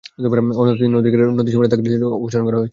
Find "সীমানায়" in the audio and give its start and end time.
1.53-1.71